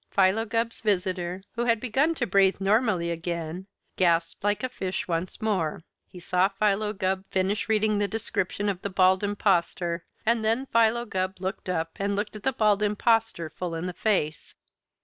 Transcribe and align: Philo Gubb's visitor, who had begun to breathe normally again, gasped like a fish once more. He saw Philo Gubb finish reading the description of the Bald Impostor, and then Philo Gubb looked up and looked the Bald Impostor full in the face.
Philo 0.09 0.45
Gubb's 0.45 0.79
visitor, 0.81 1.43
who 1.53 1.65
had 1.65 1.79
begun 1.79 2.15
to 2.15 2.25
breathe 2.25 2.59
normally 2.59 3.11
again, 3.11 3.67
gasped 3.97 4.43
like 4.43 4.63
a 4.63 4.67
fish 4.69 5.07
once 5.07 5.39
more. 5.43 5.83
He 6.07 6.19
saw 6.19 6.47
Philo 6.47 6.91
Gubb 6.91 7.23
finish 7.29 7.69
reading 7.69 7.99
the 7.99 8.07
description 8.07 8.67
of 8.67 8.81
the 8.81 8.89
Bald 8.89 9.23
Impostor, 9.23 10.03
and 10.25 10.43
then 10.43 10.65
Philo 10.65 11.05
Gubb 11.05 11.35
looked 11.39 11.69
up 11.69 11.91
and 11.97 12.15
looked 12.15 12.33
the 12.41 12.51
Bald 12.51 12.81
Impostor 12.81 13.47
full 13.51 13.75
in 13.75 13.85
the 13.85 13.93
face. 13.93 14.55